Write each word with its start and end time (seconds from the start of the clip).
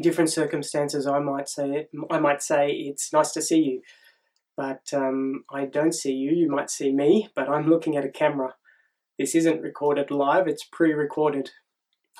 in 0.00 0.02
different 0.02 0.30
circumstances, 0.30 1.06
I 1.06 1.18
might 1.18 1.48
say 1.48 1.88
I 2.10 2.18
might 2.18 2.42
say 2.42 2.70
it's 2.70 3.12
nice 3.12 3.32
to 3.32 3.42
see 3.42 3.60
you, 3.60 3.82
but 4.56 4.80
um, 4.94 5.44
I 5.52 5.66
don't 5.66 5.94
see 5.94 6.12
you. 6.12 6.32
You 6.32 6.50
might 6.50 6.70
see 6.70 6.90
me, 6.90 7.28
but 7.36 7.50
I'm 7.50 7.68
looking 7.68 7.96
at 7.98 8.04
a 8.04 8.10
camera. 8.10 8.54
This 9.18 9.34
isn't 9.34 9.60
recorded 9.60 10.10
live; 10.10 10.48
it's 10.48 10.64
pre-recorded. 10.64 11.50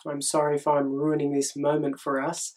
I'm 0.07 0.21
sorry 0.21 0.57
if 0.57 0.69
I'm 0.69 0.93
ruining 0.93 1.33
this 1.33 1.57
moment 1.57 1.99
for 1.99 2.23
us, 2.23 2.53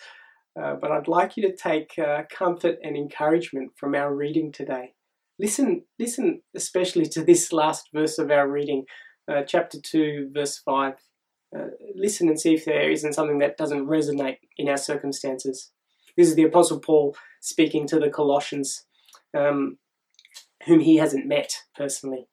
uh, 0.62 0.76
but 0.76 0.91
I'd 0.91 1.08
like 1.08 1.38
you 1.38 1.44
to 1.44 1.55
take 1.55 1.98
uh, 1.98 2.23
comfort 2.30 2.76
and 2.84 2.98
encouragement 2.98 3.72
from 3.78 3.95
our 3.95 4.14
reading 4.14 4.52
today. 4.52 4.94
Listen, 5.40 5.86
listen 5.98 6.42
especially 6.53 7.05
to 7.08 7.23
this 7.23 7.53
last 7.53 7.90
verse 7.94 8.17
of 8.20 8.30
our 8.30 8.48
reading, 8.48 8.84
uh, 9.31 9.44
chapter 9.48 9.80
2, 9.81 10.31
verse 10.34 10.59
5. 10.59 10.95
Uh, 11.56 11.68
listen 11.96 12.28
and 12.28 12.40
see 12.40 12.56
if 12.56 12.66
there 12.66 12.90
isn't 12.90 13.14
something 13.14 13.38
that 13.40 13.58
doesn't 13.58 13.88
resonate 13.88 14.38
in 14.58 14.68
our 14.68 14.78
circumstances. 14.78 15.72
This 16.18 16.28
is 16.28 16.36
the 16.36 16.44
Apostle 16.44 16.80
Paul 16.80 17.16
speaking 17.42 17.88
to 17.88 18.00
the 18.00 18.10
Colossians, 18.10 18.86
um, 19.38 19.78
whom 20.66 20.80
he 20.80 20.98
hasn't 20.98 21.28
met 21.28 21.64
personally. 21.76 22.28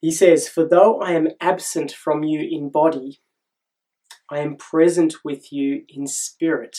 He 0.00 0.10
says, 0.10 0.48
For 0.48 0.66
though 0.66 1.00
I 1.00 1.12
am 1.12 1.28
absent 1.40 1.92
from 1.92 2.22
you 2.22 2.46
in 2.50 2.70
body, 2.70 3.20
I 4.30 4.38
am 4.38 4.56
present 4.56 5.16
with 5.24 5.52
you 5.52 5.84
in 5.88 6.06
spirit, 6.06 6.78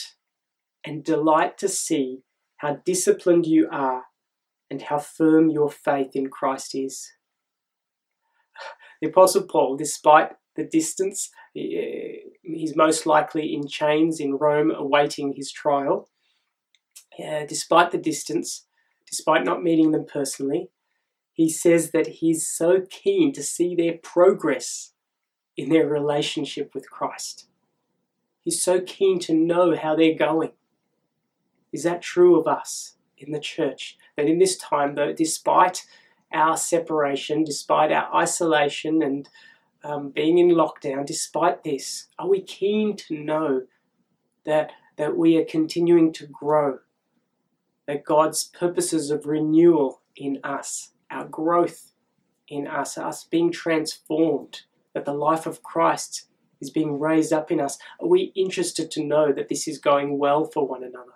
and 0.84 1.04
delight 1.04 1.58
to 1.58 1.68
see 1.68 2.22
how 2.58 2.78
disciplined 2.84 3.46
you 3.46 3.68
are 3.70 4.04
and 4.70 4.82
how 4.82 4.98
firm 4.98 5.50
your 5.50 5.70
faith 5.70 6.14
in 6.14 6.28
Christ 6.28 6.74
is. 6.74 7.10
The 9.02 9.08
Apostle 9.08 9.44
Paul, 9.44 9.78
despite 9.78 10.32
the 10.60 10.68
distance, 10.68 11.30
he's 11.54 12.76
most 12.76 13.06
likely 13.06 13.54
in 13.54 13.66
chains 13.66 14.20
in 14.20 14.34
Rome 14.34 14.70
awaiting 14.70 15.32
his 15.32 15.50
trial. 15.50 16.08
Uh, 17.18 17.44
despite 17.46 17.90
the 17.90 17.98
distance, 17.98 18.66
despite 19.08 19.44
not 19.44 19.62
meeting 19.62 19.90
them 19.90 20.04
personally, 20.04 20.68
he 21.32 21.48
says 21.48 21.90
that 21.92 22.06
he's 22.06 22.46
so 22.46 22.82
keen 22.90 23.32
to 23.32 23.42
see 23.42 23.74
their 23.74 23.94
progress 24.02 24.92
in 25.56 25.70
their 25.70 25.86
relationship 25.86 26.74
with 26.74 26.90
Christ. 26.90 27.46
He's 28.42 28.62
so 28.62 28.80
keen 28.80 29.18
to 29.20 29.34
know 29.34 29.76
how 29.76 29.96
they're 29.96 30.14
going. 30.14 30.52
Is 31.72 31.84
that 31.84 32.02
true 32.02 32.38
of 32.38 32.46
us 32.46 32.96
in 33.16 33.32
the 33.32 33.40
church? 33.40 33.96
That 34.16 34.26
in 34.26 34.38
this 34.38 34.56
time, 34.56 34.94
though, 34.94 35.12
despite 35.12 35.86
our 36.32 36.56
separation, 36.56 37.44
despite 37.44 37.92
our 37.92 38.14
isolation 38.14 39.02
and 39.02 39.28
um, 39.82 40.10
being 40.10 40.38
in 40.38 40.50
lockdown, 40.50 41.06
despite 41.06 41.64
this, 41.64 42.08
are 42.18 42.28
we 42.28 42.42
keen 42.42 42.96
to 42.96 43.18
know 43.18 43.62
that, 44.44 44.72
that 44.96 45.16
we 45.16 45.36
are 45.36 45.44
continuing 45.44 46.12
to 46.14 46.26
grow? 46.26 46.78
That 47.86 48.04
God's 48.04 48.44
purposes 48.44 49.10
of 49.10 49.26
renewal 49.26 50.02
in 50.16 50.38
us, 50.44 50.92
our 51.10 51.24
growth 51.24 51.92
in 52.48 52.66
us, 52.66 52.98
us 52.98 53.24
being 53.24 53.50
transformed, 53.50 54.62
that 54.94 55.04
the 55.04 55.14
life 55.14 55.46
of 55.46 55.62
Christ 55.62 56.26
is 56.60 56.70
being 56.70 56.98
raised 56.98 57.32
up 57.32 57.50
in 57.50 57.60
us, 57.60 57.78
are 58.00 58.08
we 58.08 58.32
interested 58.36 58.90
to 58.90 59.04
know 59.04 59.32
that 59.32 59.48
this 59.48 59.66
is 59.66 59.78
going 59.78 60.18
well 60.18 60.44
for 60.44 60.66
one 60.66 60.84
another? 60.84 61.12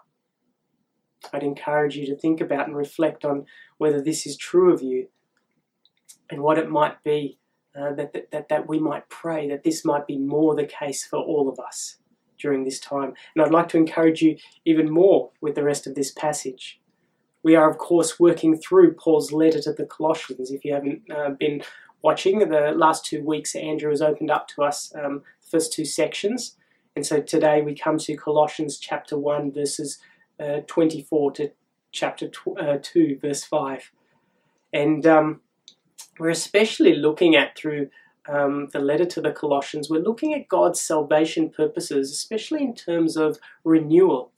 I'd 1.33 1.43
encourage 1.43 1.97
you 1.97 2.07
to 2.07 2.17
think 2.17 2.41
about 2.41 2.67
and 2.67 2.77
reflect 2.77 3.25
on 3.25 3.47
whether 3.79 4.01
this 4.01 4.27
is 4.27 4.37
true 4.37 4.73
of 4.73 4.83
you 4.83 5.09
and 6.31 6.43
what 6.43 6.59
it 6.59 6.71
might 6.71 7.03
be 7.03 7.39
uh, 7.79 7.93
that, 7.95 8.31
that, 8.31 8.49
that, 8.49 8.69
we 8.69 8.79
might 8.79 9.09
pray 9.09 9.49
that 9.49 9.65
this 9.65 9.85
might 9.85 10.07
be 10.07 10.17
more 10.17 10.55
the 10.55 10.65
case 10.65 11.05
for 11.05 11.19
all 11.19 11.49
of 11.49 11.59
us 11.59 11.97
during 12.39 12.65
this 12.65 12.79
time. 12.79 13.15
And 13.35 13.45
I'd 13.45 13.53
like 13.53 13.69
to 13.71 13.77
encourage 13.77 14.23
you 14.23 14.37
even 14.65 14.91
more 14.91 15.31
with 15.41 15.55
the 15.55 15.65
rest 15.65 15.87
of 15.87 15.95
this 15.95 16.13
passage. 16.13 16.81
We 17.43 17.57
are, 17.57 17.69
of 17.69 17.79
course, 17.79 18.19
working 18.21 18.57
through 18.57 18.95
Paul's 18.95 19.33
letter 19.33 19.61
to 19.63 19.73
the 19.73 19.87
Colossians. 19.87 20.51
If 20.51 20.65
you 20.65 20.73
haven't 20.73 21.03
uh, 21.11 21.31
been 21.31 21.63
watching, 22.03 22.39
the 22.39 22.73
last 22.77 23.05
two 23.05 23.23
weeks, 23.23 23.55
Andrew 23.55 23.91
has 23.91 24.03
opened 24.03 24.31
up 24.31 24.49
to 24.49 24.63
us 24.63 24.93
um, 24.95 25.23
the 25.43 25.49
first 25.51 25.73
two 25.73 25.85
sections. 25.85 26.57
And 26.97 27.05
so 27.05 27.21
today 27.21 27.61
we 27.61 27.75
come 27.75 27.99
to 27.99 28.17
Colossians 28.17 28.79
chapter 28.79 29.19
1, 29.19 29.53
verses 29.53 29.99
uh, 30.39 30.61
24 30.67 31.33
to 31.33 31.51
chapter 31.93 32.29
tw- 32.29 32.59
uh, 32.59 32.79
2, 32.81 33.19
verse 33.21 33.45
5. 33.45 33.91
And 34.73 35.07
um, 35.07 35.41
we're 36.19 36.31
especially 36.31 36.95
looking 36.95 37.35
at 37.37 37.57
through 37.57 37.91
um, 38.29 38.69
the 38.73 38.79
letter 38.79 39.05
to 39.05 39.21
the 39.21 39.33
Colossians, 39.33 39.91
we're 39.91 40.01
looking 40.01 40.33
at 40.33 40.49
God's 40.49 40.81
salvation 40.81 41.51
purposes, 41.51 42.11
especially 42.11 42.63
in 42.63 42.75
terms 42.75 43.17
of 43.17 43.39
renewal. 43.65 44.33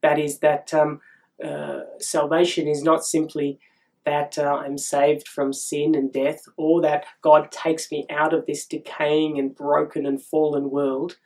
That 0.00 0.18
is, 0.18 0.38
that 0.38 0.72
um, 0.74 1.00
uh, 1.44 1.80
salvation 1.98 2.68
is 2.68 2.82
not 2.82 3.04
simply 3.04 3.58
that 4.04 4.36
uh, 4.36 4.60
I'm 4.64 4.78
saved 4.78 5.28
from 5.28 5.52
sin 5.52 5.94
and 5.94 6.12
death, 6.12 6.42
or 6.56 6.82
that 6.82 7.04
God 7.20 7.52
takes 7.52 7.90
me 7.90 8.06
out 8.10 8.34
of 8.34 8.46
this 8.46 8.66
decaying 8.66 9.38
and 9.38 9.54
broken 9.54 10.06
and 10.06 10.20
fallen 10.20 10.70
world, 10.70 11.18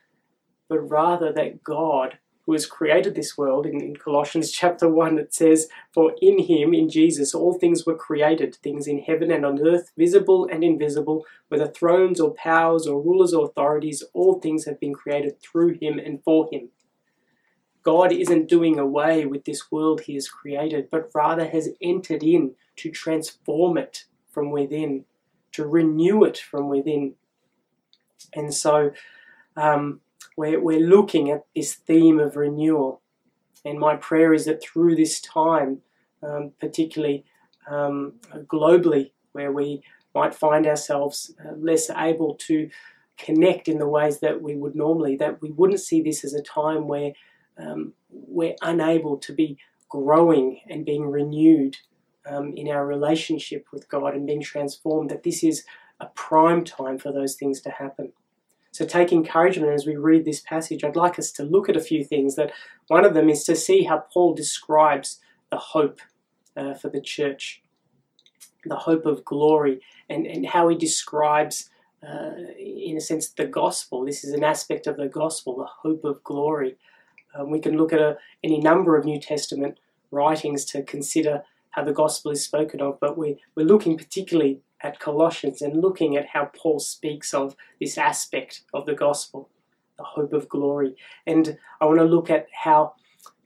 but 0.69 0.79
rather 0.79 1.31
that 1.33 1.63
God 1.63 2.19
who 2.47 2.53
has 2.53 2.65
created 2.65 3.13
this 3.13 3.37
world. 3.37 3.65
In, 3.65 3.81
in, 3.81 3.97
Colossians 3.97 4.51
chapter 4.51 4.87
1, 4.87 5.19
it 5.19 5.33
says, 5.33 5.67
For 5.93 6.15
in 6.21 6.39
him, 6.39 6.73
in 6.73 6.89
Jesus, 6.89 7.35
all 7.35 7.53
things 7.53 7.85
were 7.85 7.93
created, 7.93 8.55
things 8.55 8.87
in 8.87 8.99
heaven 8.99 9.29
and 9.29 9.45
on 9.45 9.67
earth, 9.67 9.91
visible 9.97 10.47
and 10.49 10.63
invisible, 10.63 11.25
whether 11.49 11.67
thrones 11.67 12.21
or 12.21 12.33
powers 12.33 12.87
or 12.87 13.01
rulers 13.01 13.33
or 13.33 13.45
authorities, 13.45 14.01
all 14.13 14.39
things 14.39 14.63
have 14.63 14.79
been 14.79 14.93
created 14.93 15.41
through 15.41 15.77
him 15.79 15.99
and 15.99 16.23
for 16.23 16.47
him. 16.49 16.69
God 17.83 18.13
isn't 18.13 18.47
doing 18.47 18.79
away 18.79 19.25
with 19.25 19.43
this 19.43 19.69
world 19.69 20.01
he 20.01 20.13
has 20.13 20.29
created, 20.29 20.89
but 20.89 21.11
rather 21.13 21.49
has 21.49 21.69
entered 21.81 22.23
in 22.23 22.55
to 22.77 22.89
transform 22.89 23.77
it 23.77 24.05
from 24.31 24.51
within, 24.51 25.03
to 25.51 25.67
renew 25.67 26.23
it 26.23 26.37
from 26.37 26.69
within. 26.69 27.15
And 28.33 28.53
so, 28.53 28.91
um, 29.57 29.99
we're, 30.37 30.61
we're 30.61 30.79
looking 30.79 31.29
at 31.29 31.45
this 31.53 31.73
theme 31.73 32.19
of 32.19 32.37
renewal. 32.37 33.01
And 33.65 33.79
my 33.79 33.97
prayer 33.97 34.33
is 34.33 34.45
that 34.45 34.63
through 34.63 34.95
this 34.95 35.19
time, 35.19 35.81
um, 36.23 36.53
particularly 36.59 37.25
um, 37.69 38.13
globally, 38.45 39.11
where 39.33 39.51
we 39.51 39.81
might 40.15 40.33
find 40.33 40.65
ourselves 40.65 41.33
uh, 41.43 41.53
less 41.57 41.89
able 41.89 42.35
to 42.35 42.69
connect 43.17 43.67
in 43.67 43.79
the 43.79 43.87
ways 43.87 44.19
that 44.19 44.41
we 44.41 44.55
would 44.55 44.75
normally, 44.75 45.17
that 45.17 45.41
we 45.41 45.51
wouldn't 45.51 45.81
see 45.81 46.01
this 46.01 46.23
as 46.23 46.33
a 46.33 46.41
time 46.41 46.87
where 46.87 47.11
um, 47.57 47.93
we're 48.09 48.55
unable 48.61 49.17
to 49.17 49.33
be 49.33 49.57
growing 49.89 50.59
and 50.69 50.85
being 50.85 51.09
renewed 51.09 51.77
um, 52.29 52.53
in 52.55 52.67
our 52.69 52.85
relationship 52.85 53.65
with 53.71 53.89
God 53.89 54.13
and 54.15 54.27
being 54.27 54.41
transformed, 54.41 55.09
that 55.09 55.23
this 55.23 55.43
is 55.43 55.65
a 55.99 56.07
prime 56.07 56.63
time 56.63 56.99
for 56.99 57.11
those 57.11 57.35
things 57.35 57.61
to 57.61 57.71
happen. 57.71 58.13
So 58.77 58.85
take 58.85 59.11
encouragement 59.11 59.73
as 59.73 59.87
we 59.87 59.95
read 59.95 60.23
this 60.23 60.39
passage. 60.39 60.83
I'd 60.83 60.95
like 60.95 61.17
us 61.17 61.31
to 61.31 61.43
look 61.43 61.67
at 61.67 61.75
a 61.75 61.81
few 61.81 62.03
things. 62.03 62.35
That 62.35 62.51
one 62.89 63.05
of 63.05 63.15
them 63.15 63.27
is 63.27 63.43
to 63.45 63.55
see 63.55 63.85
how 63.85 64.03
Paul 64.13 64.35
describes 64.35 65.19
the 65.49 65.57
hope 65.57 65.99
uh, 66.55 66.75
for 66.75 66.87
the 66.87 67.01
church, 67.01 67.63
the 68.63 68.75
hope 68.75 69.07
of 69.07 69.25
glory, 69.25 69.81
and, 70.07 70.27
and 70.27 70.45
how 70.45 70.67
he 70.67 70.77
describes, 70.77 71.71
uh, 72.07 72.33
in 72.59 72.95
a 72.95 73.01
sense, 73.01 73.29
the 73.29 73.47
gospel. 73.47 74.05
This 74.05 74.23
is 74.23 74.31
an 74.31 74.43
aspect 74.43 74.85
of 74.85 74.97
the 74.97 75.07
gospel, 75.07 75.57
the 75.57 75.65
hope 75.81 76.03
of 76.03 76.23
glory. 76.23 76.77
Um, 77.33 77.49
we 77.49 77.59
can 77.59 77.77
look 77.77 77.91
at 77.91 77.99
a, 77.99 78.19
any 78.43 78.59
number 78.59 78.95
of 78.95 79.05
New 79.05 79.19
Testament 79.19 79.79
writings 80.11 80.65
to 80.65 80.83
consider 80.83 81.41
how 81.71 81.83
the 81.83 81.93
gospel 81.93 82.29
is 82.29 82.43
spoken 82.43 82.79
of, 82.79 82.99
but 82.99 83.17
we, 83.17 83.41
we're 83.55 83.65
looking 83.65 83.97
particularly 83.97 84.61
at 84.81 84.99
Colossians 84.99 85.61
and 85.61 85.81
looking 85.81 86.15
at 86.15 86.27
how 86.27 86.51
Paul 86.55 86.79
speaks 86.79 87.33
of 87.33 87.55
this 87.79 87.97
aspect 87.97 88.61
of 88.73 88.85
the 88.85 88.93
gospel, 88.93 89.49
the 89.97 90.03
hope 90.03 90.33
of 90.33 90.47
glory. 90.47 90.95
And 91.25 91.57
I 91.81 91.85
want 91.85 91.99
to 91.99 92.05
look 92.05 92.29
at 92.29 92.47
how 92.63 92.93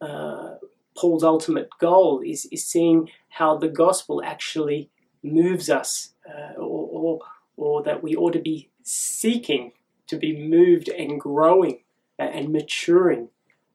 uh, 0.01 0.55
Paul's 0.97 1.23
ultimate 1.23 1.69
goal 1.79 2.21
is, 2.25 2.47
is 2.51 2.65
seeing 2.65 3.09
how 3.29 3.57
the 3.57 3.69
gospel 3.69 4.21
actually 4.23 4.89
moves 5.23 5.69
us, 5.69 6.13
uh, 6.27 6.59
or, 6.59 6.87
or, 6.91 7.19
or 7.55 7.83
that 7.83 8.03
we 8.03 8.15
ought 8.15 8.33
to 8.33 8.39
be 8.39 8.69
seeking 8.83 9.71
to 10.07 10.17
be 10.17 10.35
moved 10.35 10.89
and 10.89 11.19
growing 11.19 11.83
and 12.19 12.49
maturing. 12.49 13.29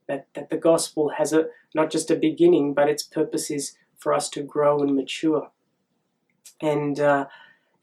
That, 0.09 0.29
that 0.35 0.51
the 0.51 0.57
gospel 0.57 1.15
has 1.19 1.33
a 1.33 1.47
not 1.75 1.91
just 1.91 2.13
a 2.13 2.17
beginning, 2.17 2.75
but 2.75 2.89
its 2.89 3.03
purpose 3.03 3.51
is 3.51 3.77
for 3.99 4.15
us 4.15 4.29
to 4.31 4.43
grow 4.43 4.79
and 4.81 4.95
mature. 4.95 5.51
And 6.61 7.01
uh, 7.01 7.27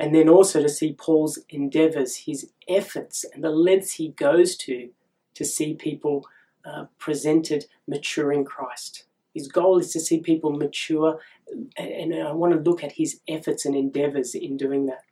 and 0.03 0.13
then 0.13 0.27
also 0.27 0.61
to 0.61 0.67
see 0.67 0.91
Paul's 0.91 1.39
endeavors, 1.47 2.25
his 2.25 2.49
efforts, 2.67 3.23
and 3.33 3.41
the 3.41 3.49
lengths 3.49 3.93
he 3.93 4.09
goes 4.09 4.57
to 4.57 4.89
to 5.33 5.45
see 5.45 5.75
people 5.75 6.27
uh, 6.65 6.87
presented 6.99 7.67
mature 7.87 8.29
in 8.33 8.43
Christ. 8.43 9.05
His 9.33 9.47
goal 9.47 9.79
is 9.79 9.93
to 9.93 10.01
see 10.01 10.19
people 10.19 10.51
mature, 10.51 11.21
and 11.77 12.13
I 12.13 12.33
want 12.33 12.51
to 12.51 12.69
look 12.69 12.83
at 12.83 12.91
his 12.91 13.21
efforts 13.29 13.65
and 13.65 13.77
endeavors 13.77 14.35
in 14.35 14.57
doing 14.57 14.87
that. 14.87 15.03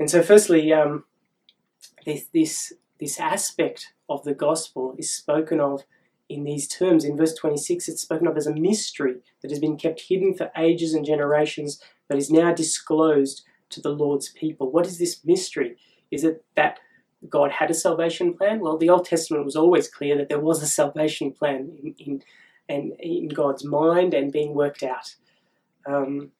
And 0.00 0.10
so, 0.10 0.22
firstly, 0.22 0.72
um, 0.72 1.04
this, 2.06 2.24
this, 2.32 2.72
this 2.98 3.20
aspect 3.20 3.92
of 4.08 4.24
the 4.24 4.34
gospel 4.34 4.94
is 4.96 5.12
spoken 5.12 5.60
of 5.60 5.82
in 6.30 6.44
these 6.44 6.66
terms. 6.66 7.04
In 7.04 7.18
verse 7.18 7.34
26, 7.34 7.86
it's 7.86 8.00
spoken 8.00 8.28
of 8.28 8.38
as 8.38 8.46
a 8.46 8.54
mystery 8.54 9.16
that 9.42 9.50
has 9.50 9.58
been 9.58 9.76
kept 9.76 10.04
hidden 10.08 10.32
for 10.32 10.50
ages 10.56 10.94
and 10.94 11.04
generations, 11.04 11.82
but 12.08 12.16
is 12.16 12.30
now 12.30 12.54
disclosed 12.54 13.42
to 13.70 13.80
the 13.80 13.90
Lord's 13.90 14.28
people. 14.28 14.70
What 14.70 14.86
is 14.86 14.98
this 14.98 15.24
mystery? 15.24 15.76
Is 16.10 16.24
it 16.24 16.44
that 16.56 16.78
God 17.28 17.50
had 17.52 17.70
a 17.70 17.74
salvation 17.74 18.34
plan? 18.34 18.60
Well, 18.60 18.78
the 18.78 18.90
Old 18.90 19.04
Testament 19.04 19.44
was 19.44 19.56
always 19.56 19.88
clear 19.88 20.16
that 20.16 20.28
there 20.28 20.40
was 20.40 20.62
a 20.62 20.66
salvation 20.66 21.32
plan 21.32 21.76
in, 21.82 21.94
in, 21.98 22.22
in, 22.68 22.96
in 22.98 23.28
God's 23.28 23.64
mind 23.64 24.14
and 24.14 24.32
being 24.32 24.54
worked 24.54 24.82
out. 24.82 25.16
Um, 25.86 26.30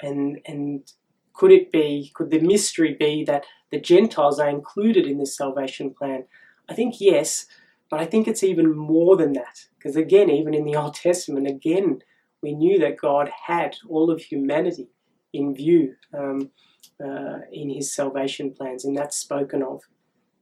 and, 0.00 0.40
and 0.46 0.92
could 1.32 1.50
it 1.50 1.72
be, 1.72 2.10
could 2.14 2.30
the 2.30 2.40
mystery 2.40 2.96
be 2.98 3.24
that 3.24 3.44
the 3.70 3.80
Gentiles 3.80 4.38
are 4.38 4.48
included 4.48 5.06
in 5.06 5.18
this 5.18 5.36
salvation 5.36 5.92
plan? 5.92 6.24
I 6.68 6.74
think 6.74 7.00
yes, 7.00 7.46
but 7.90 8.00
I 8.00 8.04
think 8.04 8.28
it's 8.28 8.44
even 8.44 8.76
more 8.76 9.16
than 9.16 9.32
that. 9.32 9.66
Because 9.76 9.96
again, 9.96 10.30
even 10.30 10.54
in 10.54 10.64
the 10.64 10.76
Old 10.76 10.94
Testament, 10.94 11.46
again, 11.46 12.02
we 12.42 12.52
knew 12.52 12.78
that 12.78 12.98
God 12.98 13.30
had 13.46 13.76
all 13.88 14.10
of 14.10 14.20
humanity 14.20 14.88
in 15.32 15.54
view 15.54 15.94
um, 16.12 16.50
uh, 17.02 17.40
in 17.52 17.70
his 17.70 17.94
salvation 17.94 18.52
plans, 18.52 18.84
and 18.84 18.96
that's 18.96 19.16
spoken 19.16 19.62
of. 19.62 19.82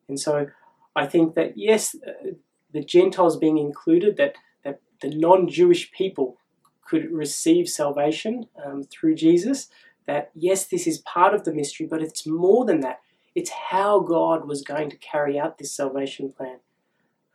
And 0.09 0.19
so 0.19 0.47
I 0.95 1.07
think 1.07 1.35
that, 1.35 1.57
yes, 1.57 1.95
uh, 2.07 2.31
the 2.73 2.83
Gentiles 2.83 3.37
being 3.37 3.59
included, 3.59 4.17
that, 4.17 4.35
that 4.65 4.81
the 5.01 5.11
non 5.11 5.49
Jewish 5.49 5.91
people 5.93 6.39
could 6.85 7.11
receive 7.11 7.69
salvation 7.69 8.47
um, 8.65 8.85
through 8.85 9.17
Jesus, 9.17 9.69
that 10.07 10.31
yes, 10.35 10.67
this 10.67 10.87
is 10.87 10.99
part 10.99 11.35
of 11.35 11.45
the 11.45 11.53
mystery, 11.53 11.87
but 11.87 12.03
it's 12.03 12.27
more 12.27 12.65
than 12.65 12.81
that. 12.81 13.01
It's 13.35 13.51
how 13.51 14.01
God 14.01 14.47
was 14.47 14.63
going 14.63 14.89
to 14.91 14.97
carry 14.97 15.39
out 15.39 15.59
this 15.59 15.75
salvation 15.75 16.33
plan. 16.33 16.61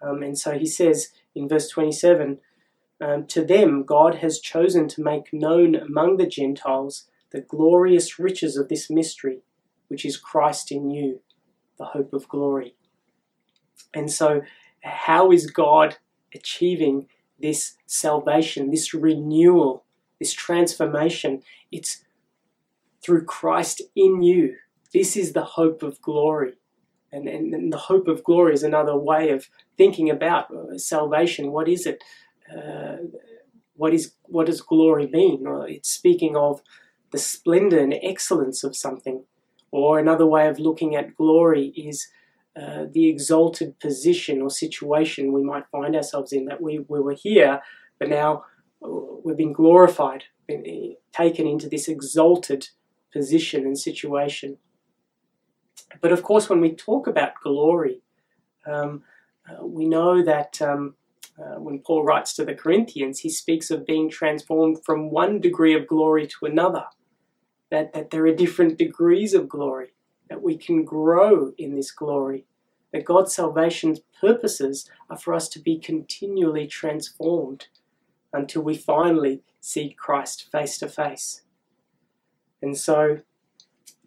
Um, 0.01 0.23
and 0.23 0.37
so 0.37 0.57
he 0.57 0.65
says 0.65 1.09
in 1.35 1.47
verse 1.47 1.69
27 1.69 2.39
um, 3.01 3.27
To 3.27 3.45
them, 3.45 3.83
God 3.83 4.15
has 4.15 4.39
chosen 4.39 4.87
to 4.89 5.03
make 5.03 5.31
known 5.31 5.75
among 5.75 6.17
the 6.17 6.25
Gentiles 6.25 7.07
the 7.31 7.41
glorious 7.41 8.19
riches 8.19 8.57
of 8.57 8.69
this 8.69 8.89
mystery, 8.89 9.39
which 9.87 10.05
is 10.05 10.17
Christ 10.17 10.71
in 10.71 10.89
you, 10.89 11.21
the 11.77 11.85
hope 11.85 12.13
of 12.13 12.27
glory. 12.27 12.75
And 13.93 14.11
so, 14.11 14.41
how 14.83 15.31
is 15.31 15.49
God 15.49 15.97
achieving 16.33 17.07
this 17.39 17.75
salvation, 17.85 18.71
this 18.71 18.93
renewal, 18.93 19.85
this 20.19 20.33
transformation? 20.33 21.41
It's 21.71 22.03
through 23.03 23.25
Christ 23.25 23.81
in 23.95 24.21
you. 24.21 24.55
This 24.93 25.17
is 25.17 25.33
the 25.33 25.43
hope 25.43 25.83
of 25.83 26.01
glory. 26.01 26.53
And, 27.11 27.27
and, 27.27 27.53
and, 27.53 27.73
the 27.73 27.77
hope 27.77 28.07
of 28.07 28.23
glory 28.23 28.53
is 28.53 28.63
another 28.63 28.95
way 28.95 29.31
of 29.31 29.49
thinking 29.77 30.09
about 30.09 30.49
uh, 30.49 30.77
salvation. 30.77 31.51
What 31.51 31.67
is 31.67 31.85
it? 31.85 32.01
Uh, 32.49 32.97
what 33.75 33.93
is 33.93 34.13
what 34.23 34.45
does 34.45 34.61
glory 34.61 35.07
mean? 35.07 35.41
Well, 35.41 35.63
it's 35.63 35.89
speaking 35.89 36.37
of 36.37 36.61
the 37.11 37.17
splendor 37.17 37.79
and 37.79 37.95
excellence 38.01 38.63
of 38.63 38.75
something. 38.75 39.23
Or 39.71 39.99
another 39.99 40.25
way 40.25 40.47
of 40.47 40.59
looking 40.59 40.95
at 40.95 41.15
glory 41.15 41.67
is 41.67 42.07
uh, 42.59 42.85
the 42.91 43.07
exalted 43.07 43.79
position 43.79 44.41
or 44.41 44.49
situation 44.49 45.31
we 45.31 45.43
might 45.43 45.67
find 45.71 45.95
ourselves 45.95 46.33
in. 46.33 46.45
That 46.45 46.61
we, 46.61 46.79
we 46.87 46.99
were 46.99 47.13
here, 47.13 47.61
but 47.99 48.09
now 48.09 48.43
uh, 48.83 48.89
we've 49.23 49.37
been 49.37 49.53
glorified, 49.53 50.25
been 50.47 50.65
uh, 50.67 50.95
taken 51.13 51.47
into 51.47 51.69
this 51.69 51.87
exalted 51.87 52.67
position 53.13 53.65
and 53.65 53.79
situation. 53.79 54.57
But 56.01 56.11
of 56.11 56.23
course, 56.23 56.49
when 56.49 56.61
we 56.61 56.73
talk 56.73 57.07
about 57.07 57.41
glory, 57.43 58.01
um, 58.65 59.03
uh, 59.49 59.65
we 59.65 59.85
know 59.85 60.23
that 60.23 60.61
um, 60.61 60.95
uh, 61.39 61.59
when 61.59 61.79
Paul 61.79 62.03
writes 62.03 62.33
to 62.33 62.45
the 62.45 62.53
Corinthians, 62.53 63.19
he 63.19 63.29
speaks 63.29 63.71
of 63.71 63.85
being 63.85 64.09
transformed 64.09 64.83
from 64.85 65.09
one 65.09 65.39
degree 65.39 65.73
of 65.73 65.87
glory 65.87 66.27
to 66.27 66.45
another, 66.45 66.85
that, 67.71 67.93
that 67.93 68.11
there 68.11 68.25
are 68.25 68.35
different 68.35 68.77
degrees 68.77 69.33
of 69.33 69.49
glory, 69.49 69.93
that 70.29 70.43
we 70.43 70.57
can 70.57 70.85
grow 70.85 71.53
in 71.57 71.75
this 71.75 71.89
glory, 71.91 72.45
that 72.93 73.05
God's 73.05 73.33
salvation's 73.33 74.01
purposes 74.19 74.89
are 75.09 75.17
for 75.17 75.33
us 75.33 75.49
to 75.49 75.59
be 75.59 75.79
continually 75.79 76.67
transformed 76.67 77.67
until 78.33 78.61
we 78.61 78.75
finally 78.75 79.41
see 79.59 79.95
Christ 79.97 80.51
face 80.51 80.77
to 80.79 80.87
face. 80.87 81.41
And 82.61 82.77
so 82.77 83.19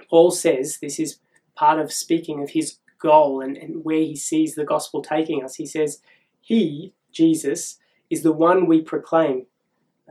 Paul 0.09 0.31
says 0.31 0.79
this 0.79 0.99
is 1.01 1.19
part 1.55 1.79
of 1.79 1.93
speaking 1.93 2.43
of 2.43 2.51
his 2.51 2.79
goal 2.99 3.41
and, 3.41 3.57
and 3.57 3.85
where 3.85 3.99
he 3.99 4.17
sees 4.17 4.55
the 4.55 4.65
gospel 4.65 5.03
taking 5.03 5.45
us. 5.45 5.57
He 5.57 5.67
says, 5.67 6.01
He, 6.41 6.95
Jesus, 7.13 7.79
is 8.11 8.23
the 8.23 8.33
one 8.33 8.67
we 8.67 8.81
proclaim, 8.81 9.47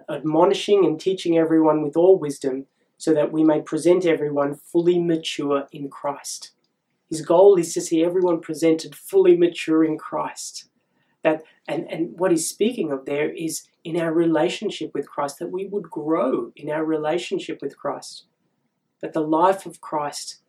admonishing 0.10 0.86
and 0.86 1.00
teaching 1.00 1.38
everyone 1.38 1.84
with 1.84 1.96
all 1.96 2.18
wisdom, 2.18 2.66
so 2.98 3.14
that 3.14 3.32
we 3.32 3.44
may 3.44 3.62
present 3.62 4.06
everyone 4.06 4.56
fully 4.56 5.00
mature 5.00 5.68
in 5.72 5.90
Christ. 5.90 6.52
His 7.10 7.22
goal 7.22 7.58
is 7.58 7.74
to 7.74 7.82
see 7.82 8.04
everyone 8.04 8.40
presented 8.40 8.96
fully 8.96 9.36
mature 9.36 9.84
in 9.84 9.98
Christ. 9.98 10.70
That 11.24 11.44
and, 11.68 11.90
and 11.92 12.18
what 12.18 12.32
he's 12.32 12.50
speaking 12.50 12.92
of 12.92 13.06
there 13.06 13.30
is 13.30 13.68
in 13.84 14.00
our 14.00 14.14
relationship 14.14 14.94
with 14.94 15.10
Christ, 15.10 15.40
that 15.40 15.52
we 15.52 15.66
would 15.66 15.90
grow 15.90 16.52
in 16.56 16.70
our 16.70 16.84
relationship 16.84 17.62
with 17.62 17.78
Christ. 17.78 18.26
That 19.02 19.14
the 19.14 19.22
life 19.22 19.66
of 19.66 19.82
Christ 19.82 20.40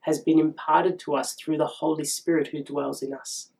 has 0.00 0.20
been 0.20 0.38
imparted 0.38 0.98
to 1.00 1.14
us 1.14 1.34
through 1.34 1.58
the 1.58 1.66
Holy 1.66 2.04
Spirit 2.04 2.48
who 2.48 2.62
dwells 2.62 3.02
in 3.02 3.14
us. 3.14 3.50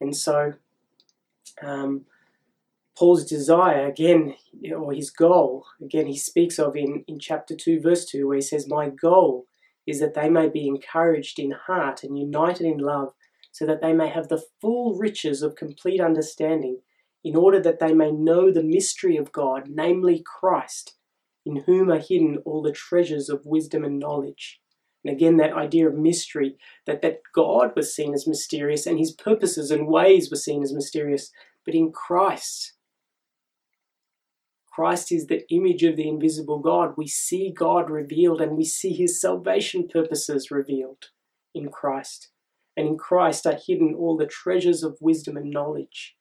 And 0.00 0.16
so, 0.16 0.54
um, 1.62 2.06
Paul's 2.96 3.26
desire, 3.26 3.86
again, 3.86 4.36
or 4.74 4.92
his 4.92 5.10
goal, 5.10 5.66
again, 5.82 6.06
he 6.06 6.16
speaks 6.16 6.58
of 6.58 6.76
in, 6.76 7.04
in 7.06 7.18
chapter 7.18 7.54
2, 7.54 7.80
verse 7.80 8.06
2, 8.06 8.26
where 8.26 8.36
he 8.36 8.42
says, 8.42 8.68
My 8.68 8.88
goal 8.88 9.46
is 9.86 10.00
that 10.00 10.14
they 10.14 10.30
may 10.30 10.48
be 10.48 10.66
encouraged 10.66 11.38
in 11.38 11.52
heart 11.52 12.02
and 12.02 12.18
united 12.18 12.66
in 12.66 12.78
love, 12.78 13.12
so 13.52 13.66
that 13.66 13.82
they 13.82 13.92
may 13.92 14.08
have 14.08 14.28
the 14.28 14.42
full 14.60 14.96
riches 14.98 15.42
of 15.42 15.56
complete 15.56 16.00
understanding, 16.00 16.80
in 17.22 17.36
order 17.36 17.60
that 17.60 17.80
they 17.80 17.92
may 17.92 18.10
know 18.10 18.50
the 18.50 18.62
mystery 18.62 19.16
of 19.16 19.32
God, 19.32 19.64
namely 19.68 20.22
Christ, 20.24 20.94
in 21.44 21.64
whom 21.66 21.90
are 21.90 21.98
hidden 21.98 22.38
all 22.44 22.62
the 22.62 22.72
treasures 22.72 23.28
of 23.28 23.44
wisdom 23.44 23.84
and 23.84 23.98
knowledge. 23.98 24.60
And 25.04 25.14
again, 25.14 25.36
that 25.36 25.52
idea 25.52 25.88
of 25.88 25.94
mystery, 25.94 26.56
that, 26.86 27.02
that 27.02 27.20
God 27.34 27.72
was 27.76 27.94
seen 27.94 28.14
as 28.14 28.26
mysterious 28.26 28.86
and 28.86 28.98
his 28.98 29.12
purposes 29.12 29.70
and 29.70 29.86
ways 29.86 30.30
were 30.30 30.36
seen 30.36 30.62
as 30.62 30.72
mysterious, 30.72 31.30
but 31.64 31.74
in 31.74 31.92
Christ. 31.92 32.72
Christ 34.76 35.10
is 35.10 35.28
the 35.28 35.50
image 35.50 35.84
of 35.84 35.96
the 35.96 36.06
invisible 36.06 36.58
God. 36.58 36.98
We 36.98 37.06
see 37.06 37.50
God 37.50 37.88
revealed 37.88 38.42
and 38.42 38.58
we 38.58 38.64
see 38.66 38.92
his 38.92 39.18
salvation 39.18 39.88
purposes 39.88 40.50
revealed 40.50 41.06
in 41.54 41.70
Christ. 41.70 42.28
And 42.76 42.86
in 42.86 42.98
Christ 42.98 43.46
are 43.46 43.56
hidden 43.66 43.94
all 43.94 44.18
the 44.18 44.26
treasures 44.26 44.82
of 44.82 44.98
wisdom 45.00 45.38
and 45.38 45.50
knowledge. 45.50 46.14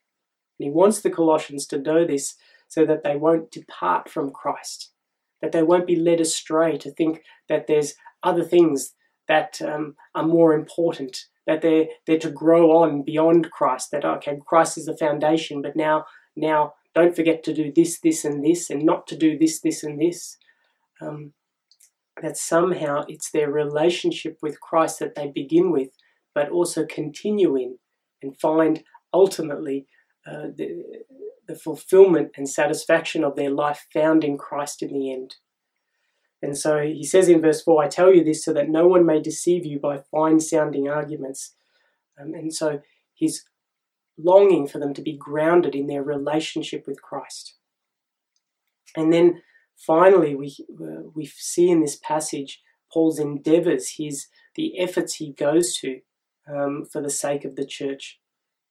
And 0.57 0.67
he 0.67 0.71
wants 0.71 1.01
the 1.01 1.09
Colossians 1.09 1.67
to 1.67 1.77
know 1.77 2.05
this 2.05 2.35
so 2.69 2.85
that 2.85 3.03
they 3.03 3.17
won't 3.17 3.51
depart 3.51 4.07
from 4.07 4.31
Christ, 4.31 4.93
that 5.41 5.51
they 5.51 5.61
won't 5.61 5.85
be 5.85 5.97
led 5.97 6.21
astray 6.21 6.77
to 6.77 6.91
think 6.91 7.23
that 7.49 7.67
there's 7.67 7.95
other 8.23 8.45
things 8.45 8.93
that 9.27 9.61
um, 9.61 9.97
are 10.15 10.25
more 10.25 10.53
important, 10.53 11.25
that 11.45 11.61
they're, 11.61 11.87
they're 12.07 12.19
to 12.19 12.31
grow 12.31 12.71
on 12.71 13.03
beyond 13.03 13.51
Christ, 13.51 13.91
that, 13.91 14.05
okay, 14.05 14.39
Christ 14.45 14.77
is 14.77 14.85
the 14.85 14.95
foundation, 14.95 15.61
but 15.61 15.75
now, 15.75 16.05
now 16.37 16.75
don't 16.95 17.15
forget 17.15 17.43
to 17.43 17.53
do 17.53 17.71
this, 17.71 17.99
this, 17.99 18.25
and 18.25 18.43
this, 18.43 18.69
and 18.69 18.83
not 18.83 19.05
to 19.07 19.17
do 19.17 19.37
this, 19.37 19.59
this, 19.59 19.83
and 19.83 19.99
this. 19.99 20.37
Um, 21.01 21.33
that 22.21 22.37
somehow 22.37 23.03
it's 23.07 23.31
their 23.31 23.51
relationship 23.51 24.37
with 24.41 24.61
Christ 24.61 24.99
that 24.99 25.15
they 25.15 25.27
begin 25.27 25.71
with, 25.71 25.89
but 26.33 26.49
also 26.49 26.85
continue 26.85 27.55
in 27.55 27.77
and 28.21 28.39
find 28.39 28.83
ultimately 29.13 29.87
uh, 30.25 30.47
the, 30.55 31.03
the 31.47 31.55
fulfillment 31.55 32.31
and 32.35 32.49
satisfaction 32.49 33.23
of 33.23 33.35
their 33.35 33.49
life 33.49 33.85
found 33.93 34.23
in 34.23 34.37
Christ 34.37 34.81
in 34.81 34.93
the 34.93 35.11
end. 35.11 35.35
And 36.41 36.57
so 36.57 36.81
he 36.81 37.03
says 37.03 37.27
in 37.27 37.41
verse 37.41 37.61
4, 37.61 37.83
I 37.83 37.87
tell 37.87 38.13
you 38.13 38.23
this 38.23 38.43
so 38.43 38.53
that 38.53 38.69
no 38.69 38.87
one 38.87 39.05
may 39.05 39.21
deceive 39.21 39.65
you 39.65 39.79
by 39.79 39.97
fine 40.11 40.39
sounding 40.39 40.87
arguments. 40.87 41.53
Um, 42.19 42.33
and 42.33 42.53
so 42.53 42.81
he's 43.13 43.45
longing 44.17 44.67
for 44.67 44.79
them 44.79 44.93
to 44.93 45.01
be 45.01 45.17
grounded 45.17 45.75
in 45.75 45.87
their 45.87 46.03
relationship 46.03 46.85
with 46.87 47.01
Christ. 47.01 47.55
And 48.95 49.11
then 49.11 49.41
finally, 49.77 50.35
we, 50.35 50.55
uh, 50.81 51.09
we 51.13 51.25
see 51.25 51.69
in 51.69 51.81
this 51.81 51.97
passage 51.97 52.61
Paul's 52.91 53.19
endeavors, 53.19 53.95
his, 53.97 54.27
the 54.55 54.79
efforts 54.79 55.15
he 55.15 55.33
goes 55.33 55.75
to 55.77 55.99
um, 56.49 56.85
for 56.85 57.01
the 57.01 57.09
sake 57.09 57.43
of 57.43 57.55
the 57.55 57.65
church. 57.65 58.19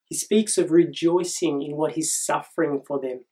He 0.07 0.17
speaks 0.17 0.59
of 0.59 0.71
rejoicing 0.71 1.63
in 1.63 1.77
what 1.77 1.93
he's 1.93 2.15
suffering 2.15 2.83
for 2.87 3.01
them, 3.01 3.25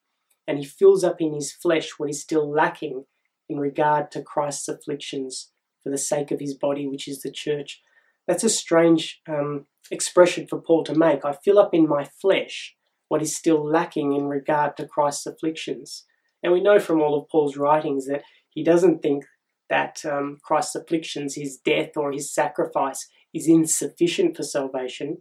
and 0.47 0.59
he 0.59 0.65
fills 0.65 1.05
up 1.05 1.21
in 1.21 1.33
his 1.33 1.53
flesh 1.53 1.93
what 1.99 2.11
is 2.11 2.21
still 2.21 2.51
lacking 2.51 3.05
in 3.49 3.59
regard 3.59 4.11
to 4.11 4.23
Christ's 4.23 4.69
afflictions 4.69 5.51
for 5.83 5.91
the 5.91 5.99
sake 5.99 6.31
of 6.31 6.41
his 6.41 6.55
body, 6.55 6.87
which 6.87 7.07
is 7.09 7.23
the 7.23 7.31
church. 7.31 7.83
That's 8.27 8.45
a 8.45 8.49
strange 8.49 9.21
um, 9.29 9.67
expression 9.91 10.47
for 10.47 10.61
Paul 10.61 10.85
to 10.85 10.95
make. 10.95 11.25
I 11.25 11.33
fill 11.45 11.59
up 11.59 11.75
in 11.75 11.89
my 11.89 12.05
flesh 12.05 12.75
what 13.09 13.23
is 13.23 13.37
still 13.37 13.65
lacking 13.65 14.15
in 14.15 14.25
regard 14.25 14.77
to 14.77 14.87
Christ's 14.87 15.27
afflictions. 15.27 16.05
And 16.43 16.53
we 16.53 16.63
know 16.63 16.79
from 16.79 17.01
all 17.01 17.19
of 17.19 17.29
Paul's 17.29 17.57
writings 17.57 18.07
that 18.07 18.23
he 18.51 18.65
doesn't 18.65 19.03
think 19.03 19.25
that 19.69 20.05
um, 20.05 20.39
Christ's 20.43 20.77
afflictions, 20.77 21.35
his 21.35 21.59
death 21.65 21.97
or 21.97 22.13
his 22.13 22.33
sacrifice, 22.33 23.09
is 23.35 23.49
insufficient 23.49 24.37
for 24.37 24.43
salvation. 24.43 25.19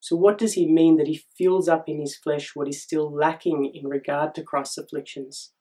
So, 0.00 0.16
what 0.16 0.38
does 0.38 0.54
he 0.54 0.66
mean 0.66 0.96
that 0.96 1.06
he 1.06 1.24
fills 1.36 1.68
up 1.68 1.88
in 1.88 2.00
his 2.00 2.16
flesh 2.16 2.52
what 2.54 2.68
is 2.68 2.82
still 2.82 3.12
lacking 3.12 3.70
in 3.74 3.88
regard 3.88 4.34
to 4.34 4.42
Christ's 4.42 4.78
afflictions? 4.78 5.52